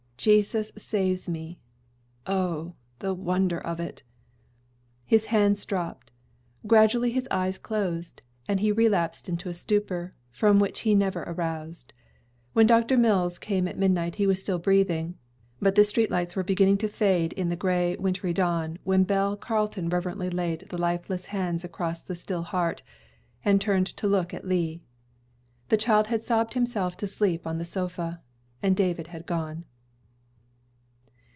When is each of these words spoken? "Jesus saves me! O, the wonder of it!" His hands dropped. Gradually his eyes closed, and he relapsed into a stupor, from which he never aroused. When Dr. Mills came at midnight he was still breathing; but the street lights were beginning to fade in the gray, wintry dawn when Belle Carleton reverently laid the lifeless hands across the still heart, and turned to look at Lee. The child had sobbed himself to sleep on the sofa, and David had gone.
"Jesus 0.23 0.71
saves 0.77 1.27
me! 1.27 1.59
O, 2.27 2.75
the 2.99 3.11
wonder 3.11 3.57
of 3.59 3.79
it!" 3.79 4.03
His 5.03 5.25
hands 5.25 5.65
dropped. 5.65 6.11
Gradually 6.67 7.09
his 7.09 7.27
eyes 7.31 7.57
closed, 7.57 8.21
and 8.47 8.59
he 8.59 8.71
relapsed 8.71 9.27
into 9.27 9.49
a 9.49 9.55
stupor, 9.55 10.11
from 10.29 10.59
which 10.59 10.81
he 10.81 10.93
never 10.93 11.23
aroused. 11.23 11.91
When 12.53 12.67
Dr. 12.67 12.97
Mills 12.97 13.39
came 13.39 13.67
at 13.67 13.79
midnight 13.79 14.13
he 14.17 14.27
was 14.27 14.39
still 14.39 14.59
breathing; 14.59 15.15
but 15.59 15.73
the 15.73 15.83
street 15.83 16.11
lights 16.11 16.35
were 16.35 16.43
beginning 16.43 16.77
to 16.77 16.87
fade 16.87 17.33
in 17.33 17.49
the 17.49 17.55
gray, 17.55 17.95
wintry 17.97 18.31
dawn 18.31 18.77
when 18.83 19.03
Belle 19.03 19.35
Carleton 19.35 19.89
reverently 19.89 20.29
laid 20.29 20.67
the 20.69 20.77
lifeless 20.77 21.25
hands 21.25 21.63
across 21.63 22.03
the 22.03 22.13
still 22.15 22.43
heart, 22.43 22.83
and 23.43 23.59
turned 23.59 23.87
to 23.87 24.05
look 24.05 24.35
at 24.35 24.45
Lee. 24.47 24.81
The 25.69 25.77
child 25.77 26.05
had 26.09 26.21
sobbed 26.21 26.53
himself 26.53 26.95
to 26.97 27.07
sleep 27.07 27.47
on 27.47 27.57
the 27.57 27.65
sofa, 27.65 28.21
and 28.61 28.75
David 28.77 29.07
had 29.07 29.25
gone. 29.25 29.65